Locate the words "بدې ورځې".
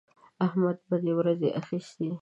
0.89-1.49